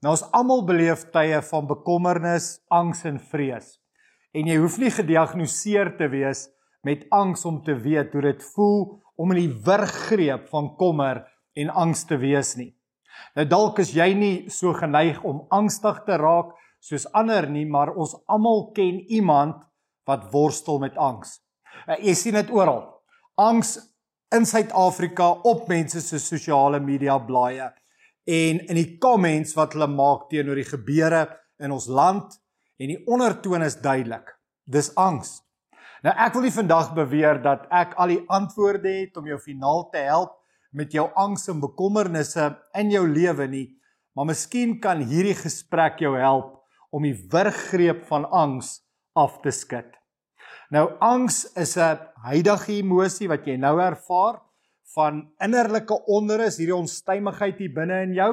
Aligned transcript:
Nou 0.00 0.14
ons 0.16 0.22
almal 0.32 0.62
beleef 0.64 1.02
tye 1.12 1.42
van 1.44 1.66
bekommernis, 1.68 2.54
angs 2.72 3.02
en 3.04 3.18
vrees. 3.20 3.74
En 4.32 4.46
jy 4.48 4.56
hoef 4.62 4.78
nie 4.80 4.92
gediagnoseer 4.94 5.92
te 5.98 6.08
wees 6.08 6.46
met 6.86 7.04
angs 7.12 7.44
om 7.44 7.58
te 7.66 7.74
weet 7.76 8.14
hoe 8.16 8.22
dit 8.30 8.44
voel 8.54 8.78
om 9.20 9.34
in 9.34 9.42
die 9.42 9.58
wurggreep 9.66 10.46
van 10.48 10.70
kommer 10.80 11.26
en 11.52 11.72
angs 11.82 12.06
te 12.08 12.16
wees 12.22 12.54
nie. 12.56 12.70
Nou 13.36 13.44
dalk 13.44 13.82
is 13.84 13.92
jy 13.92 14.08
nie 14.16 14.36
so 14.48 14.72
geneig 14.72 15.20
om 15.26 15.42
angstig 15.52 16.00
te 16.06 16.16
raak 16.16 16.54
soos 16.80 17.04
ander 17.12 17.44
nie, 17.50 17.66
maar 17.68 17.92
ons 17.92 18.14
almal 18.24 18.70
ken 18.72 19.02
iemand 19.12 19.60
wat 20.08 20.30
worstel 20.32 20.80
met 20.80 20.96
angs. 20.96 21.36
Uh, 21.84 21.98
jy 22.00 22.14
sien 22.16 22.38
dit 22.40 22.54
oral. 22.56 22.86
Angs 23.36 23.76
in 24.32 24.48
Suid-Afrika 24.48 25.28
op 25.44 25.68
mense 25.68 26.00
se 26.00 26.22
sosiale 26.22 26.80
media 26.80 27.18
blaaie 27.20 27.68
en 28.30 28.60
in 28.70 28.78
die 28.78 28.98
comments 29.02 29.56
wat 29.58 29.74
hulle 29.74 29.88
maak 29.90 30.28
teenoor 30.30 30.58
die 30.60 30.68
gebeure 30.68 31.24
in 31.58 31.74
ons 31.74 31.88
land 31.90 32.36
en 32.80 32.92
die 32.92 33.00
ondertoon 33.10 33.64
is 33.66 33.80
duidelik. 33.82 34.36
Dis 34.70 34.92
angs. 34.94 35.40
Nou 36.06 36.14
ek 36.14 36.36
wil 36.36 36.46
nie 36.46 36.54
vandag 36.54 36.92
beweer 36.96 37.40
dat 37.42 37.66
ek 37.74 37.96
al 38.00 38.14
die 38.14 38.22
antwoorde 38.32 38.92
het 39.00 39.18
om 39.18 39.26
jou 39.28 39.38
finaal 39.42 39.88
te 39.92 40.04
help 40.06 40.36
met 40.70 40.94
jou 40.94 41.08
angs 41.18 41.48
en 41.50 41.60
bekommernisse 41.60 42.46
in 42.78 42.92
jou 42.94 43.02
lewe 43.10 43.48
nie, 43.50 43.66
maar 44.14 44.30
miskien 44.30 44.78
kan 44.82 45.02
hierdie 45.02 45.34
gesprek 45.34 45.98
jou 46.00 46.14
help 46.14 46.54
om 46.94 47.02
die 47.06 47.16
wurggreep 47.32 48.06
van 48.08 48.28
angs 48.30 48.78
af 49.18 49.40
te 49.42 49.50
skud. 49.54 49.90
Nou 50.70 50.86
angs 51.02 51.44
is 51.58 51.76
'n 51.76 51.98
huidige 52.22 52.78
emosie 52.78 53.28
wat 53.28 53.46
jy 53.46 53.56
nou 53.56 53.80
ervaar 53.80 54.40
van 54.94 55.22
innerlike 55.42 55.94
onrus, 56.10 56.58
hierdie 56.58 56.76
onstuimigheid 56.76 57.58
hier 57.58 57.74
binne 57.74 58.02
in 58.06 58.14
jou 58.14 58.32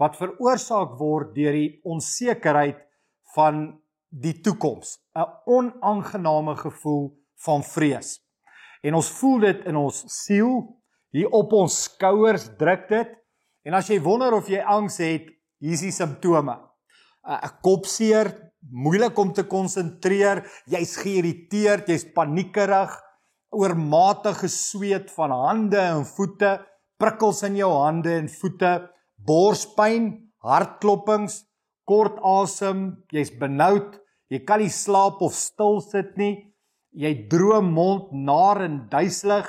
wat 0.00 0.16
veroorsaak 0.18 0.96
word 0.98 1.34
deur 1.36 1.54
die 1.54 1.80
onsekerheid 1.86 2.80
van 3.34 3.66
die 4.10 4.34
toekoms, 4.42 4.98
'n 5.16 5.26
onaangename 5.46 6.56
gevoel 6.56 7.14
van 7.44 7.62
vrees. 7.62 8.20
En 8.82 8.94
ons 8.94 9.10
voel 9.18 9.38
dit 9.40 9.64
in 9.66 9.76
ons 9.76 10.04
siel, 10.06 10.62
hier 11.10 11.30
op 11.30 11.52
ons 11.52 11.82
skouers 11.86 12.48
druk 12.58 12.88
dit. 12.88 13.14
En 13.64 13.74
as 13.74 13.88
jy 13.88 14.00
wonder 14.02 14.34
of 14.34 14.48
jy 14.48 14.60
angs 14.60 14.98
het, 14.98 15.30
hier 15.58 15.72
is 15.72 15.80
die 15.80 15.94
simptome. 15.94 16.58
'n 17.24 17.50
Kopseer, 17.62 18.52
moeilik 18.70 19.18
om 19.18 19.32
te 19.32 19.44
konsentreer, 19.44 20.44
jy's 20.66 20.96
geïrriteerd, 20.96 21.88
jy's 21.88 22.04
paniekerig, 22.12 22.92
oormatige 23.54 24.48
sweet 24.50 25.10
van 25.14 25.32
hande 25.34 25.80
en 25.80 26.04
voete, 26.08 26.58
prikkels 27.00 27.42
in 27.46 27.58
jou 27.58 27.70
hande 27.72 28.12
en 28.18 28.28
voete, 28.30 28.72
borspyn, 29.26 30.10
hartklopings, 30.44 31.42
kort 31.88 32.18
asem, 32.24 32.86
jy's 33.12 33.32
benoud, 33.40 33.98
jy 34.32 34.40
kan 34.46 34.62
nie 34.62 34.72
slaap 34.72 35.22
of 35.24 35.34
stil 35.36 35.80
sit 35.84 36.16
nie. 36.20 36.34
Jy 36.94 37.26
droom 37.30 37.72
mond 37.74 38.12
naar 38.14 38.62
en 38.62 38.76
duiselig, 38.90 39.48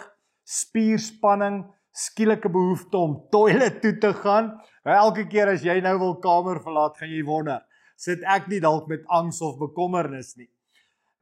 spierspanning, 0.49 1.61
skielike 1.95 2.49
behoefte 2.51 2.97
om 2.97 3.19
toilet 3.31 3.77
toe 3.83 3.93
te 4.01 4.11
gaan. 4.17 4.55
Elke 4.85 5.27
keer 5.29 5.53
as 5.53 5.63
jy 5.65 5.77
nou 5.85 5.95
wil 6.01 6.17
kamer 6.23 6.59
verlaat, 6.63 6.97
gaan 6.99 7.13
jy 7.13 7.21
wonder, 7.27 7.61
sit 7.97 8.25
ek 8.25 8.49
nie 8.51 8.59
dalk 8.63 8.89
met 8.91 9.05
angs 9.13 9.41
of 9.45 9.59
bekommernis 9.61 10.33
nie. 10.39 10.49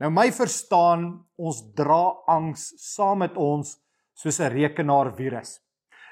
Nou 0.04 0.10
my 0.12 0.26
verstaan, 0.36 1.14
ons 1.40 1.62
dra 1.78 2.10
angs 2.28 2.66
saam 2.76 3.22
met 3.24 3.38
ons 3.40 3.70
soos 4.20 4.40
'n 4.42 4.52
rekenaarvirus. 4.52 5.62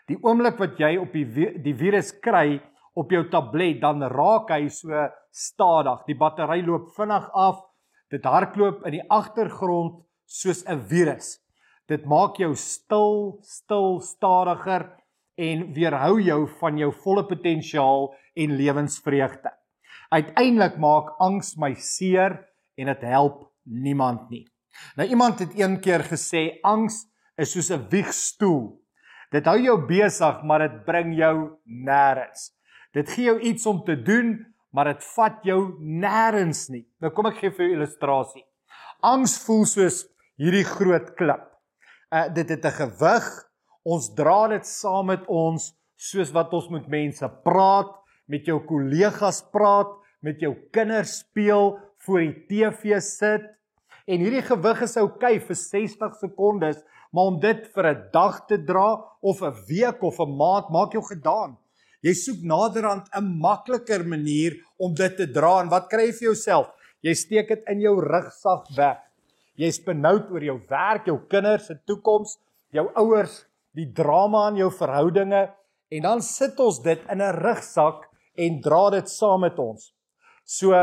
Die 0.08 0.16
oomblik 0.24 0.58
wat 0.64 0.80
jy 0.80 0.96
op 0.96 1.12
die 1.12 1.26
die 1.60 1.76
virus 1.76 2.14
kry 2.24 2.62
op 2.96 3.12
jou 3.12 3.28
tablet, 3.30 3.82
dan 3.82 4.02
raak 4.02 4.50
hy 4.50 4.70
so 4.70 5.10
stadig. 5.32 6.06
Die 6.08 6.16
battery 6.16 6.62
loop 6.64 6.88
vinnig 6.96 7.30
af. 7.34 7.60
Dit 8.10 8.24
hardloop 8.24 8.86
in 8.86 8.92
die 8.92 9.10
agtergrond 9.10 10.06
soos 10.26 10.64
'n 10.66 10.80
virus. 10.88 11.40
Dit 11.90 12.06
maak 12.06 12.38
jou 12.38 12.56
stil, 12.56 13.40
stil, 13.42 14.00
stadiger 14.00 14.88
en 15.38 15.74
weerhou 15.74 16.22
jou 16.22 16.48
van 16.48 16.78
jou 16.78 16.92
volle 16.92 17.28
potensiaal 17.28 18.16
en 18.36 18.56
lewensvreugde. 18.56 19.52
Uiteindelik 20.12 20.78
maak 20.78 21.12
angs 21.20 21.58
my 21.58 21.74
seer 21.74 22.48
en 22.78 22.86
dit 22.88 23.02
help 23.02 23.51
niemand 23.64 24.30
nie. 24.30 24.46
Nou 24.96 25.08
iemand 25.10 25.40
het 25.40 25.60
een 25.60 25.80
keer 25.80 26.04
gesê 26.08 26.60
angs 26.62 27.06
is 27.36 27.52
soos 27.52 27.72
'n 27.72 27.88
wiegstoel. 27.90 28.80
Dit 29.32 29.46
hou 29.46 29.60
jou 29.60 29.78
besig, 29.88 30.44
maar 30.44 30.60
dit 30.60 30.86
bring 30.86 31.16
jou 31.16 31.58
nêrens. 31.66 32.52
Dit 32.94 33.10
gee 33.10 33.26
jou 33.26 33.40
iets 33.40 33.66
om 33.66 33.84
te 33.84 33.96
doen, 34.02 34.46
maar 34.72 34.86
dit 34.86 35.04
vat 35.16 35.40
jou 35.44 35.78
nêrens 35.80 36.70
nie. 36.70 36.86
Nou 37.00 37.12
kom 37.12 37.26
ek 37.26 37.40
gee 37.40 37.52
vir 37.52 37.66
'n 37.66 37.74
illustrasie. 37.78 38.46
Angs 39.02 39.38
voel 39.46 39.66
soos 39.66 40.08
hierdie 40.38 40.66
groot 40.66 41.16
klip. 41.16 41.48
Uh 42.12 42.28
dit 42.34 42.50
het 42.50 42.66
'n 42.66 42.72
gewig. 42.72 43.48
Ons 43.84 44.14
dra 44.14 44.48
dit 44.48 44.66
saam 44.66 45.06
met 45.06 45.26
ons 45.28 45.74
soos 45.96 46.32
wat 46.32 46.54
ons 46.54 46.70
met 46.70 46.88
mense 46.88 47.30
praat, 47.44 47.92
met 48.28 48.46
jou 48.46 48.60
kollegas 48.66 49.42
praat, 49.52 49.88
met 50.22 50.40
jou 50.40 50.54
kinders 50.72 51.20
speel, 51.20 51.80
voor 52.06 52.20
die 52.20 52.46
TV 52.50 53.00
sit 53.04 53.48
en 54.08 54.24
hierdie 54.24 54.44
gewig 54.46 54.82
is 54.88 54.98
oukei 54.98 55.36
okay 55.38 55.40
vir 55.40 55.58
60 55.58 56.16
sekondes, 56.20 56.80
maar 57.14 57.30
om 57.32 57.40
dit 57.40 57.68
vir 57.76 57.86
'n 57.92 58.10
dag 58.14 58.46
te 58.48 58.58
dra 58.58 59.04
of 59.22 59.42
'n 59.42 59.54
week 59.68 60.04
of 60.04 60.20
'n 60.20 60.38
maand 60.38 60.70
maak 60.70 60.94
jou 60.94 61.04
gedaan. 61.04 61.58
Jy 62.02 62.14
soek 62.14 62.40
naderhand 62.44 63.10
'n 63.14 63.40
makliker 63.40 64.04
manier 64.04 64.58
om 64.78 64.94
dit 64.94 65.18
te 65.18 65.28
dra 65.28 65.62
en 65.62 65.70
wat 65.70 65.90
kry 65.90 66.08
jy 66.08 66.14
vir 66.14 66.28
jouself? 66.32 66.68
Jy 67.02 67.14
steek 67.14 67.48
dit 67.48 67.64
in 67.68 67.80
jou 67.82 68.00
rugsak 68.02 68.66
weg. 68.76 68.98
Jy's 69.56 69.80
benoud 69.80 70.32
oor 70.32 70.44
jou 70.44 70.60
werk, 70.70 71.06
jou 71.06 71.20
kinders 71.30 71.68
se 71.68 71.76
toekoms, 71.86 72.38
jou 72.72 72.90
ouers, 72.96 73.46
die 73.76 73.92
drama 73.94 74.48
in 74.50 74.58
jou 74.58 74.72
verhoudinge 74.72 75.50
en 75.92 76.02
dan 76.02 76.22
sit 76.22 76.60
ons 76.60 76.80
dit 76.82 77.00
in 77.10 77.22
'n 77.22 77.36
rugsak 77.36 78.08
en 78.38 78.62
dra 78.62 78.90
dit 78.90 79.10
saam 79.10 79.42
met 79.42 79.60
ons. 79.60 79.94
So 80.46 80.74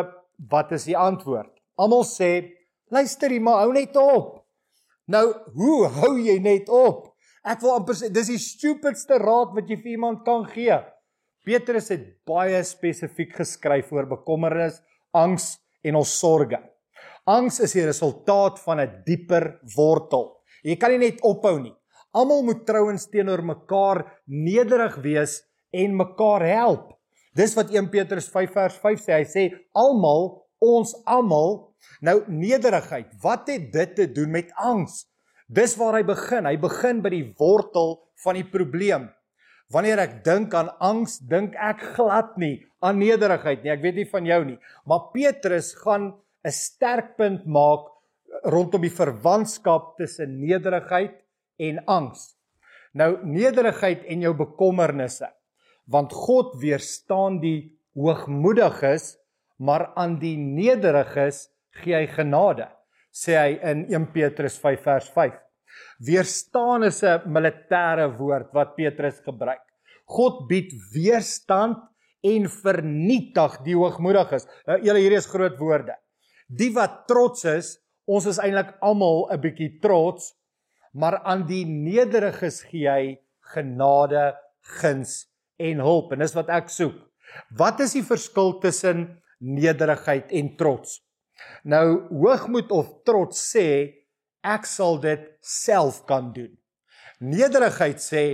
wat 0.51 0.73
is 0.73 0.87
die 0.89 0.97
antwoord? 0.97 1.51
Almal 1.79 2.05
sê, 2.07 2.55
luister 2.91 3.33
jy 3.33 3.41
maar 3.43 3.65
hou 3.65 3.73
net 3.75 3.97
op. 3.99 4.45
Nou, 5.09 5.27
hoe 5.55 5.89
hou 6.01 6.15
jy 6.21 6.39
net 6.43 6.69
op? 6.69 7.15
Ek 7.49 7.63
wil 7.65 7.79
amper 7.79 7.97
sê 7.97 8.11
dis 8.13 8.31
die 8.33 8.41
stupidste 8.43 9.19
raad 9.23 9.55
wat 9.57 9.71
jy 9.71 9.79
vir 9.81 9.95
iemand 9.97 10.25
kan 10.27 10.45
gee. 10.51 10.77
Petrus 11.47 11.89
het 11.95 12.05
baie 12.29 12.59
spesifiek 12.67 13.33
geskryf 13.39 13.93
oor 13.95 14.09
bekommernis, 14.11 14.83
angs 15.17 15.55
en 15.87 15.97
ons 15.97 16.13
sorges. 16.21 16.65
Angs 17.29 17.61
is 17.65 17.75
die 17.77 17.87
resultaat 17.87 18.59
van 18.65 18.81
'n 18.81 19.03
dieper 19.07 19.61
wortel. 19.77 20.41
Jy 20.65 20.77
kan 20.77 20.91
nie 20.91 20.99
net 20.99 21.21
ophou 21.23 21.59
nie. 21.61 21.75
Almal 22.13 22.43
moet 22.43 22.67
trouens 22.67 23.07
teenoor 23.07 23.43
mekaar 23.43 24.05
nederig 24.27 24.97
wees 24.97 25.43
en 25.73 25.97
mekaar 25.97 26.43
help. 26.43 26.98
Dis 27.39 27.55
wat 27.55 27.71
1 27.71 27.91
Petrus 27.93 28.27
5 28.35 28.55
vers 28.57 28.79
5 28.83 29.05
sê. 29.05 29.19
Hy 29.21 29.27
sê 29.31 29.45
almal, 29.79 30.33
ons 30.59 30.95
almal, 31.07 31.61
nou 32.03 32.19
nederigheid. 32.27 33.13
Wat 33.23 33.47
het 33.53 33.71
dit 33.75 33.95
te 33.95 34.09
doen 34.11 34.33
met 34.35 34.51
angs? 34.59 35.05
Dis 35.47 35.77
waar 35.79 36.01
hy 36.01 36.05
begin. 36.09 36.49
Hy 36.51 36.57
begin 36.61 37.03
by 37.05 37.13
die 37.15 37.27
wortel 37.39 37.95
van 38.25 38.41
die 38.41 38.47
probleem. 38.47 39.07
Wanneer 39.73 40.01
ek 40.01 40.19
dink 40.25 40.55
aan 40.57 40.71
angs, 40.81 41.19
dink 41.29 41.55
ek 41.61 41.85
glad 41.95 42.35
nie 42.41 42.57
aan 42.85 42.99
nederigheid 43.01 43.63
nie. 43.63 43.73
Ek 43.75 43.85
weet 43.85 44.01
nie 44.01 44.09
van 44.09 44.27
jou 44.27 44.41
nie, 44.47 44.59
maar 44.89 45.11
Petrus 45.13 45.75
gaan 45.77 46.15
'n 46.45 46.55
sterk 46.55 47.17
punt 47.19 47.47
maak 47.47 47.91
rondom 48.45 48.83
die 48.83 48.95
verwantskap 48.95 49.97
tussen 49.99 50.41
nederigheid 50.41 51.15
en 51.59 51.85
angs. 51.87 52.35
Nou 52.95 53.19
nederigheid 53.25 54.05
en 54.09 54.21
jou 54.21 54.35
bekommernisse. 54.35 55.29
Want 55.89 56.13
God 56.13 56.59
weerstaan 56.61 57.41
die 57.41 57.73
hoogmoediges, 57.97 59.17
maar 59.57 59.89
aan 59.97 60.19
die 60.21 60.37
nederiges 60.39 61.49
gee 61.81 61.97
hy 61.97 62.07
genade, 62.13 62.69
sê 63.11 63.35
hy 63.39 63.55
in 63.71 63.87
1 63.89 64.11
Petrus 64.13 64.59
5 64.61 64.85
vers 64.85 65.09
5. 65.15 65.39
Weerstaan 66.05 66.85
is 66.85 67.03
'n 67.03 67.25
militêre 67.27 68.07
woord 68.19 68.53
wat 68.53 68.77
Petrus 68.77 69.21
gebruik. 69.25 69.65
God 70.07 70.47
bied 70.49 70.73
weerstand 70.95 71.79
en 72.25 72.49
vernietig 72.49 73.59
die 73.65 73.77
hoogmoediges. 73.77 74.47
Nou, 74.67 74.79
julle 74.83 75.01
hierdie 75.01 75.19
is 75.19 75.27
groot 75.27 75.59
woorde. 75.59 75.95
Die 76.49 76.73
wat 76.75 77.07
trots 77.07 77.45
is, 77.45 77.79
ons 78.07 78.27
is 78.27 78.39
eintlik 78.39 78.77
almal 78.81 79.29
'n 79.33 79.41
bietjie 79.41 79.81
trots, 79.81 80.35
maar 80.93 81.21
aan 81.25 81.47
die 81.47 81.65
nederiges 81.65 82.63
gee 82.63 82.89
hy 82.89 83.19
genade, 83.55 84.35
guns 84.81 85.28
en 85.59 85.83
hulp 85.85 86.15
en 86.15 86.23
dis 86.23 86.37
wat 86.39 86.51
ek 86.55 86.73
soek. 86.73 86.97
Wat 87.59 87.81
is 87.85 87.95
die 87.99 88.05
verskil 88.07 88.55
tussen 88.63 89.07
nederigheid 89.39 90.33
en 90.35 90.55
trots? 90.59 90.99
Nou 91.63 92.09
hoogmoed 92.11 92.73
of 92.75 92.91
trots 93.07 93.43
sê 93.53 93.67
ek 94.47 94.67
sal 94.67 94.99
dit 95.03 95.27
self 95.45 96.05
kan 96.09 96.33
doen. 96.35 96.55
Nederigheid 97.21 98.01
sê 98.03 98.25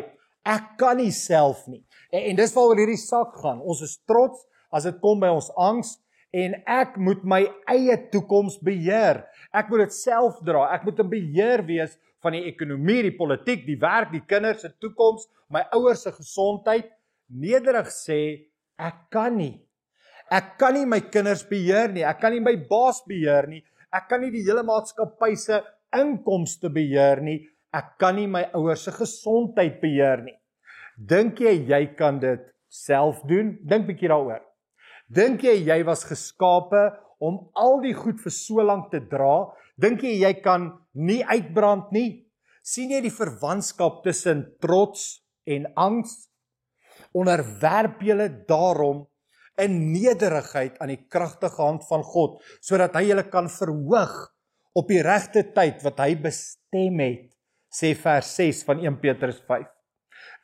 ek 0.44 0.75
kan 0.81 1.00
nie 1.00 1.12
self 1.12 1.65
nie. 1.69 1.82
En, 2.12 2.21
en 2.31 2.38
dis 2.38 2.55
waaroor 2.55 2.81
hierdie 2.85 3.00
saak 3.00 3.37
gaan. 3.41 3.61
Ons 3.65 3.82
is 3.87 3.99
trots 4.09 4.44
as 4.75 4.87
dit 4.88 4.97
kom 5.03 5.20
by 5.23 5.31
ons 5.32 5.50
angs 5.61 5.97
en 6.35 6.56
ek 6.70 6.97
moet 6.99 7.23
my 7.27 7.43
eie 7.70 7.97
toekoms 8.11 8.59
beheer. 8.67 9.23
Ek 9.55 9.70
moet 9.70 9.87
dit 9.87 9.97
self 9.97 10.41
dra. 10.47 10.67
Ek 10.75 10.85
moet 10.87 10.99
in 11.00 11.12
beheer 11.12 11.62
wees 11.67 11.94
van 12.25 12.35
die 12.35 12.44
ekonomie, 12.49 13.05
die 13.06 13.17
politiek, 13.17 13.62
die 13.67 13.79
werk, 13.81 14.11
die 14.12 14.25
kinders 14.27 14.65
se 14.65 14.73
toekoms, 14.82 15.29
my 15.53 15.62
ouers 15.77 16.05
se 16.06 16.12
gesondheid. 16.15 16.88
Nederig 17.35 17.91
sê 17.91 18.19
ek 18.79 19.11
kan 19.13 19.37
nie. 19.37 19.59
Ek 20.31 20.55
kan 20.59 20.75
nie 20.77 20.87
my 20.89 21.01
kinders 21.13 21.45
beheer 21.47 21.93
nie. 21.93 22.05
Ek 22.07 22.21
kan 22.23 22.33
nie 22.33 22.43
my 22.43 22.55
baas 22.71 23.03
beheer 23.07 23.49
nie. 23.51 23.63
Ek 23.95 24.09
kan 24.11 24.23
nie 24.23 24.33
die 24.35 24.45
hele 24.47 24.65
maatskappy 24.67 25.35
se 25.39 25.61
inkomste 25.95 26.71
beheer 26.73 27.23
nie. 27.23 27.43
Ek 27.75 27.97
kan 27.99 28.17
nie 28.17 28.31
my 28.31 28.47
ouers 28.55 28.87
se 28.87 28.95
gesondheid 28.95 29.81
beheer 29.83 30.25
nie. 30.25 30.37
Dink 30.97 31.43
jy 31.43 31.57
jy 31.69 31.83
kan 31.99 32.21
dit 32.23 32.43
self 32.71 33.23
doen? 33.29 33.57
Dink 33.63 33.89
bietjie 33.91 34.11
daaroor. 34.11 34.43
Dink 35.11 35.43
jy 35.45 35.59
jy 35.67 35.81
was 35.87 36.07
geskape 36.07 36.87
om 37.21 37.45
al 37.59 37.81
die 37.83 37.95
goed 37.95 38.23
vir 38.23 38.35
so 38.35 38.63
lank 38.63 38.91
te 38.95 39.03
dra? 39.03 39.51
Dink 39.77 40.07
jy 40.07 40.21
jy 40.23 40.37
kan 40.43 40.71
nie 40.95 41.23
uitbrand 41.27 41.91
nie? 41.93 42.25
sien 42.65 42.95
jy 42.95 43.03
die 43.05 43.13
verwantskap 43.13 44.01
tussen 44.07 44.47
trots 44.63 45.21
en 45.45 45.69
angs? 45.77 46.31
Onderwerp 47.15 48.03
julle 48.03 48.29
daarom 48.49 49.05
in 49.63 49.77
nederigheid 49.93 50.79
aan 50.83 50.91
die 50.91 51.05
kragtige 51.11 51.63
hand 51.63 51.85
van 51.87 52.03
God 52.07 52.41
sodat 52.59 52.97
hy 52.99 53.07
julle 53.11 53.27
kan 53.31 53.51
verhoog 53.51 54.17
op 54.75 54.91
die 54.91 55.03
regte 55.07 55.45
tyd 55.55 55.85
wat 55.87 56.03
hy 56.03 56.15
bestem 56.19 56.99
het 57.05 57.31
sê 57.75 57.95
vers 57.99 58.35
6 58.39 58.65
van 58.67 58.83
1 58.83 58.99
Petrus 59.03 59.39
5 59.47 59.71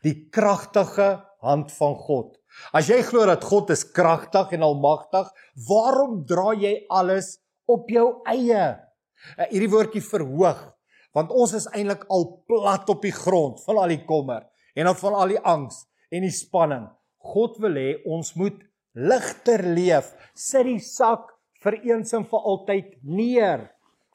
die 0.06 0.14
kragtige 0.32 1.10
hand 1.44 1.72
van 1.72 1.94
God. 1.96 2.36
As 2.76 2.88
jy 2.90 3.00
glo 3.06 3.24
dat 3.28 3.44
God 3.46 3.70
is 3.72 3.84
kragtig 3.96 4.54
en 4.56 4.64
almagtig 4.66 5.28
waarom 5.68 6.22
dra 6.28 6.52
jy 6.56 6.74
alles 6.92 7.38
op 7.70 7.88
jou 7.92 8.06
eie? 8.28 8.64
Uh, 9.36 9.46
hierdie 9.50 9.70
woordjie 9.72 10.04
verhoog 10.04 10.68
want 11.16 11.32
ons 11.34 11.52
is 11.58 11.66
eintlik 11.74 12.06
al 12.14 12.28
plat 12.46 12.88
op 12.92 13.02
die 13.02 13.14
grond 13.14 13.58
van 13.66 13.80
al 13.82 13.90
die 13.90 14.04
kommer 14.06 14.46
en 14.78 14.90
van 14.96 15.16
al 15.18 15.32
die 15.34 15.40
angs 15.42 15.82
en 16.10 16.22
die 16.26 16.34
spanning 16.34 16.88
God 17.20 17.58
wil 17.60 17.76
hê 17.76 17.90
ons 18.08 18.32
moet 18.38 18.56
ligter 18.96 19.62
leef. 19.76 20.10
Sit 20.34 20.66
die 20.66 20.80
sak 20.82 21.28
vir 21.62 21.76
eens 21.84 22.14
en 22.16 22.24
vir 22.28 22.48
altyd 22.52 22.94
neer. 23.04 23.68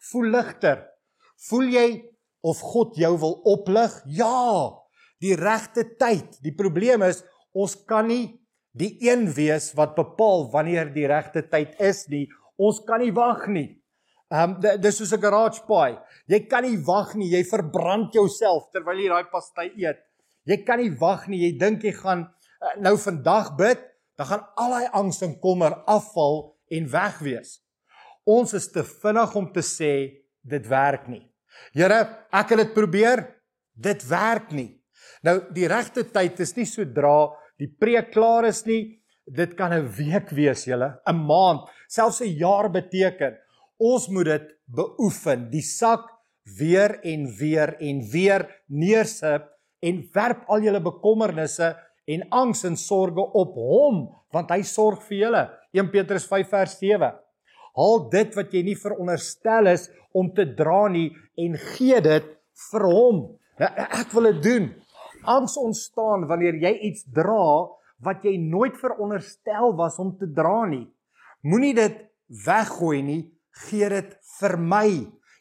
Voel 0.09 0.31
ligter. 0.33 0.81
Voel 1.49 1.69
jy 1.73 1.87
of 2.45 2.61
God 2.61 2.97
jou 2.97 3.13
wil 3.21 3.37
oplig? 3.55 3.93
Ja. 4.17 4.73
Die 5.21 5.35
regte 5.37 5.85
tyd. 5.99 6.39
Die 6.43 6.53
probleem 6.55 7.05
is 7.05 7.23
ons 7.55 7.77
kan 7.87 8.09
nie 8.09 8.35
die 8.75 8.97
een 9.05 9.29
wees 9.31 9.69
wat 9.77 9.95
bepaal 9.95 10.49
wanneer 10.51 10.89
die 10.91 11.07
regte 11.07 11.45
tyd 11.47 11.77
is 11.79 12.03
nie. 12.11 12.25
Ons 12.59 12.81
kan 12.87 12.99
nie 13.03 13.13
wag 13.15 13.47
nie. 13.47 13.69
Ehm 14.33 14.55
um, 14.57 14.81
dis 14.81 14.97
soos 14.97 15.13
'n 15.13 15.21
garage 15.21 15.61
paai. 15.67 15.97
Jy 16.27 16.39
kan 16.49 16.63
nie 16.65 16.77
wag 16.77 17.13
nie. 17.15 17.29
Jy 17.29 17.43
verbrand 17.45 18.13
jouself 18.13 18.71
terwyl 18.73 18.97
jy 18.97 19.09
daai 19.09 19.29
pastai 19.31 19.69
eet. 19.77 20.01
Jy 20.45 20.61
kan 20.65 20.79
nie 20.79 20.93
wag 20.99 21.27
nie. 21.27 21.41
Jy 21.41 21.57
dink 21.59 21.83
jy 21.83 21.93
gaan 21.97 22.25
uh, 22.25 22.75
nou 22.81 22.95
vandag 23.01 23.55
bid 23.57 23.81
dan 24.15 24.29
gaan 24.29 24.43
al 24.55 24.75
daai 24.75 24.89
angs 24.95 25.21
en 25.25 25.39
kommer 25.43 25.73
afval 25.91 26.55
en 26.71 26.89
weg 26.91 27.19
wees. 27.25 27.57
Ons 28.25 28.55
is 28.57 28.69
te 28.71 28.83
vinnig 28.87 29.35
om 29.35 29.49
te 29.53 29.63
sê 29.65 29.93
dit 30.45 30.67
werk 30.71 31.09
nie. 31.11 31.25
Here, 31.75 31.99
ek 32.31 32.53
het 32.53 32.61
dit 32.63 32.73
probeer, 32.75 33.25
dit 33.75 34.05
werk 34.09 34.53
nie. 34.55 34.71
Nou 35.25 35.39
die 35.55 35.67
regte 35.67 36.05
tyd 36.13 36.39
is 36.43 36.55
nie 36.55 36.67
sodra 36.69 37.33
die 37.59 37.69
preek 37.69 38.11
klaar 38.13 38.47
is 38.49 38.63
nie. 38.67 39.01
Dit 39.25 39.55
kan 39.57 39.73
'n 39.73 39.89
week 39.97 40.29
wees, 40.29 40.65
julle, 40.65 40.99
'n 41.07 41.25
maand, 41.27 41.67
selfs 41.89 42.21
'n 42.21 42.37
jaar 42.37 42.69
beteken. 42.69 43.37
Ons 43.79 44.07
moet 44.07 44.25
dit 44.25 44.47
beoefen, 44.65 45.49
die 45.49 45.61
sak 45.61 46.05
weer 46.59 46.99
en 47.03 47.25
weer 47.37 47.75
en 47.79 48.01
weer 48.11 48.63
neersit 48.67 49.54
en 49.81 50.01
werp 50.13 50.45
al 50.49 50.63
julle 50.65 50.81
bekommernisse 50.83 51.73
en 52.05 52.25
angs 52.29 52.63
en 52.67 52.77
sorges 52.77 53.33
op 53.33 53.55
hom 53.57 54.05
want 54.35 54.49
hy 54.51 54.61
sorg 54.67 55.03
vir 55.07 55.17
julle. 55.25 55.43
1 55.75 55.91
Petrus 55.93 56.25
5 56.27 56.49
vers 56.51 56.79
7 56.79 57.13
haal 57.75 58.05
dit 58.11 58.35
wat 58.37 58.53
jy 58.55 58.63
nie 58.65 58.77
veronderstel 58.79 59.69
is 59.71 59.89
om 60.15 60.31
te 60.35 60.45
dra 60.57 60.85
nie 60.91 61.09
en 61.41 61.57
gee 61.75 61.99
dit 62.03 62.27
vir 62.69 62.87
hom. 62.87 63.21
Nou, 63.59 63.71
ek 63.85 64.13
wil 64.15 64.29
dit 64.31 64.41
doen. 64.45 64.69
Angs 65.27 65.57
ontstaan 65.59 66.27
wanneer 66.29 66.57
jy 66.61 66.71
iets 66.89 67.05
dra 67.15 67.67
wat 68.05 68.23
jy 68.27 68.35
nooit 68.39 68.75
veronderstel 68.79 69.73
was 69.79 69.99
om 69.99 70.13
te 70.19 70.27
dra 70.31 70.63
nie. 70.69 70.85
Moenie 71.43 71.73
dit 71.75 71.99
weggooi 72.45 73.01
nie. 73.03 73.21
Gee 73.67 73.89
dit 73.91 74.15
vir 74.39 74.57
my 74.59 74.87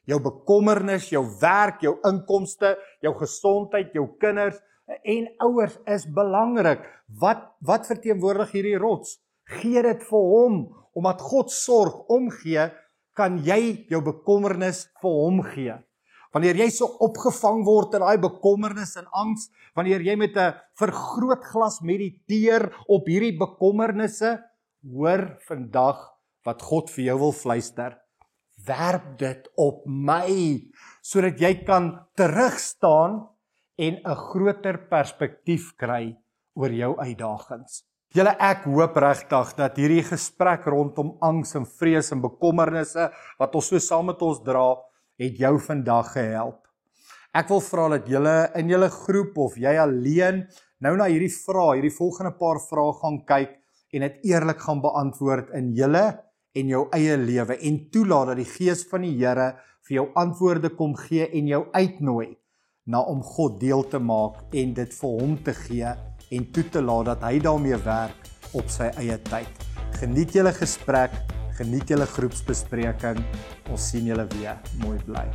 jou 0.07 0.21
bekommernis 0.21 1.11
jou 1.13 1.25
werk 1.41 1.83
jou 1.83 1.97
inkomste 2.05 2.77
jou 3.03 3.15
gesondheid 3.19 3.95
jou 3.95 4.09
kinders 4.21 4.61
en 4.87 5.29
ouers 5.47 5.77
is 5.89 6.05
belangrik. 6.13 6.83
Wat 7.21 7.55
wat 7.65 7.89
verteenwoordig 7.89 8.53
hierdie 8.53 8.81
rots? 8.81 9.19
Gee 9.61 9.83
dit 9.85 10.03
vir 10.09 10.31
hom 10.35 10.59
omdat 10.95 11.25
God 11.27 11.51
sorg 11.51 12.05
omgee, 12.13 12.69
kan 13.19 13.41
jy 13.43 13.87
jou 13.91 13.99
bekommernis 14.05 14.85
vir 15.03 15.17
hom 15.17 15.41
gee. 15.49 15.75
Wanneer 16.35 16.59
jy 16.59 16.69
so 16.75 16.87
opgevang 17.03 17.65
word 17.67 17.97
in 17.99 18.03
daai 18.03 18.19
bekommernis 18.23 18.95
en 18.99 19.09
angs, 19.15 19.49
wanneer 19.75 20.03
jy 20.03 20.17
met 20.17 20.37
'n 20.37 20.55
vergrootglas 20.79 21.81
mediteer 21.83 22.71
op 22.89 23.07
hierdie 23.07 23.39
bekommernisse, 23.39 24.39
hoor 24.83 25.39
vandag 25.49 25.99
wat 26.45 26.63
God 26.63 26.91
vir 26.91 27.05
jou 27.05 27.19
wil 27.19 27.33
fluister. 27.33 28.04
Werp 28.67 29.19
dit 29.19 29.49
op 29.61 29.85
my 29.87 30.31
sodat 31.05 31.41
jy 31.41 31.55
kan 31.67 31.93
terugstaan 32.17 33.23
en 33.77 33.95
'n 34.05 34.21
groter 34.29 34.79
perspektief 34.89 35.75
kry 35.77 36.17
oor 36.55 36.71
jou 36.71 36.97
uitdagings. 36.99 37.83
Julle 38.15 38.37
ek 38.39 38.69
hoop 38.71 38.97
regtig 38.97 39.49
dat 39.59 39.77
hierdie 39.77 40.05
gesprek 40.07 40.69
rondom 40.71 41.17
angs 41.21 41.57
en 41.59 41.65
vrees 41.67 42.13
en 42.13 42.21
bekommernisse 42.23 43.09
wat 43.41 43.55
ons 43.55 43.67
so 43.67 43.79
saam 43.79 44.07
met 44.07 44.23
ons 44.23 44.39
dra, 44.45 44.77
het 45.19 45.35
jou 45.39 45.59
vandag 45.59 46.13
gehelp. 46.13 46.61
Ek 47.35 47.49
wil 47.51 47.61
vra 47.61 47.89
dat 47.97 48.07
julle 48.07 48.37
in 48.55 48.71
julle 48.71 48.89
groep 48.89 49.39
of 49.39 49.57
jy 49.59 49.75
alleen 49.83 50.45
nou 50.79 50.95
na 50.97 51.09
hierdie 51.11 51.33
vrae, 51.33 51.81
hierdie 51.81 51.97
volgende 51.97 52.31
paar 52.39 52.61
vrae 52.63 52.93
gaan 53.01 53.19
kyk 53.27 53.57
en 53.95 54.07
dit 54.07 54.31
eerlik 54.31 54.63
gaan 54.63 54.83
beantwoord 54.85 55.51
in 55.59 55.73
julle 55.75 56.05
en 56.55 56.71
jou 56.71 56.85
eie 56.95 57.17
lewe 57.19 57.59
en 57.69 57.79
toelaat 57.91 58.33
dat 58.33 58.41
die 58.41 58.49
gees 58.49 58.85
van 58.91 59.05
die 59.07 59.15
Here 59.19 59.53
vir 59.89 59.97
jou 59.99 60.07
antwoorde 60.19 60.71
kom 60.79 60.95
gee 60.97 61.27
en 61.27 61.51
jou 61.51 61.65
uitnooi 61.75 62.35
na 62.87 63.01
om 63.11 63.23
God 63.25 63.59
deel 63.61 63.85
te 63.91 63.99
maak 63.99 64.55
en 64.55 64.75
dit 64.77 64.99
vir 65.01 65.17
hom 65.21 65.37
te 65.45 65.55
gee 65.65 65.95
en 66.35 66.51
toe 66.53 66.65
te 66.71 66.83
laat 66.83 67.13
dat 67.13 67.25
hy 67.29 67.39
daarmee 67.45 67.79
werk 67.85 68.31
op 68.55 68.71
sy 68.71 68.91
eie 69.01 69.19
tyd. 69.31 69.65
Geniet 70.01 70.35
julle 70.37 70.53
gesprek, 70.55 71.15
geniet 71.59 71.91
julle 71.91 72.07
groepsbespreking. 72.17 73.23
Ons 73.71 73.91
sien 73.93 74.07
julle 74.11 74.29
weer. 74.37 74.61
Mooi 74.83 74.99
bly. 75.07 75.27